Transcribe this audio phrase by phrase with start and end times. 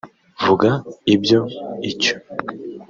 [0.43, 0.69] vuga
[1.13, 1.39] ibyo
[1.89, 2.15] icyo